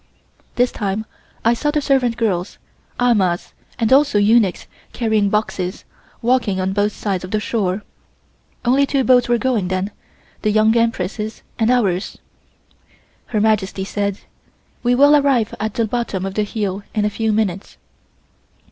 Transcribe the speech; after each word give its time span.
This 0.55 0.71
time 0.71 1.05
I 1.45 1.53
saw 1.53 1.69
the 1.69 1.79
servant 1.79 2.17
girls, 2.17 2.57
amahs, 2.99 3.53
and 3.77 3.93
also 3.93 4.17
eunuchs 4.17 4.65
carrying 4.93 5.29
boxes, 5.29 5.85
walking 6.23 6.59
on 6.59 6.73
both 6.73 6.91
sides 6.91 7.23
of 7.23 7.29
the 7.29 7.39
shore. 7.39 7.83
Only 8.65 8.87
two 8.87 9.03
boats 9.03 9.29
were 9.29 9.37
going 9.37 9.67
then, 9.67 9.91
the 10.41 10.49
Young 10.49 10.75
Empress' 10.75 11.43
and 11.59 11.69
ours. 11.69 12.17
Her 13.27 13.39
Majesty 13.39 13.85
said: 13.85 14.21
"We 14.81 14.95
will 14.95 15.15
arrive 15.15 15.53
at 15.59 15.75
the 15.75 15.85
bottom 15.85 16.25
of 16.25 16.33
the 16.33 16.45
hill 16.45 16.81
in 16.95 17.05
a 17.05 17.09
few 17.15 17.31
minutes." 17.31 17.77